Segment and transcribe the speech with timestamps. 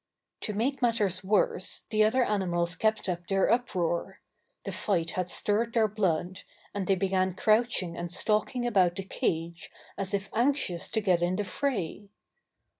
[0.39, 4.19] To make matters worse the other animals kept up their uproar.
[4.65, 6.41] The fight had stirred their blood,
[6.73, 9.69] and they began crouching and stalking about the cage
[9.99, 12.09] as if anxious to get in the fray.